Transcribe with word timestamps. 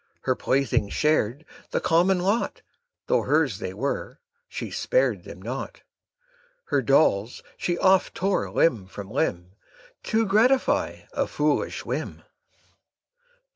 Her 0.21 0.33
playthings 0.33 0.93
shared 0.93 1.45
the 1.69 1.79
common 1.79 2.21
lot; 2.21 2.63
Though 3.05 3.21
hers 3.21 3.59
they 3.59 3.71
were, 3.71 4.19
she 4.49 4.71
spared 4.71 5.25
them 5.25 5.39
not, 5.39 5.83
Her 6.69 6.81
dolls 6.81 7.43
she 7.55 7.77
oft 7.77 8.15
tore 8.15 8.49
limb 8.49 8.87
from 8.87 9.11
limb, 9.11 9.51
To 10.05 10.25
gratify 10.25 11.01
a 11.13 11.27
foolish 11.27 11.85
whim. 11.85 12.23